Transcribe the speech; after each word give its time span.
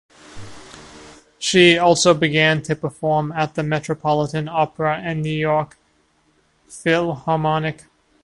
She 1.37 1.77
also 1.77 2.15
began 2.15 2.63
to 2.63 2.75
perform 2.75 3.31
at 3.33 3.53
the 3.53 3.61
Metropolitan 3.61 4.47
Opera 4.49 4.97
and 4.97 5.21
New 5.21 5.29
York 5.29 5.77
Philharmonic. 6.67 7.81